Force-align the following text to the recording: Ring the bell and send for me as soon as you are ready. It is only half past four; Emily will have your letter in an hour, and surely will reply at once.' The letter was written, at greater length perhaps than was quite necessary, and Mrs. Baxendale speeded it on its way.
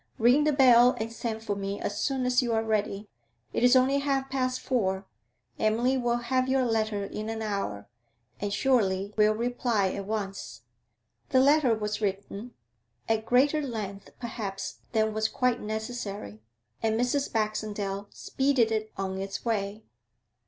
Ring 0.17 0.45
the 0.45 0.51
bell 0.51 0.95
and 0.99 1.13
send 1.13 1.43
for 1.43 1.55
me 1.55 1.79
as 1.79 2.01
soon 2.01 2.25
as 2.25 2.41
you 2.41 2.53
are 2.55 2.63
ready. 2.63 3.07
It 3.53 3.63
is 3.63 3.75
only 3.75 3.99
half 3.99 4.31
past 4.31 4.59
four; 4.59 5.05
Emily 5.59 5.95
will 5.95 6.17
have 6.17 6.47
your 6.49 6.65
letter 6.65 7.05
in 7.05 7.29
an 7.29 7.43
hour, 7.43 7.87
and 8.39 8.51
surely 8.51 9.13
will 9.15 9.35
reply 9.35 9.89
at 9.89 10.05
once.' 10.07 10.63
The 11.29 11.39
letter 11.39 11.75
was 11.75 12.01
written, 12.01 12.55
at 13.07 13.27
greater 13.27 13.61
length 13.61 14.09
perhaps 14.19 14.79
than 14.91 15.13
was 15.13 15.27
quite 15.27 15.59
necessary, 15.61 16.41
and 16.81 16.99
Mrs. 16.99 17.31
Baxendale 17.31 18.07
speeded 18.09 18.71
it 18.71 18.91
on 18.97 19.19
its 19.19 19.45
way. 19.45 19.83